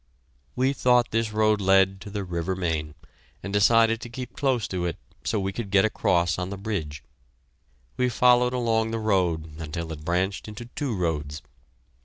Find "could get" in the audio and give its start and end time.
5.53-5.85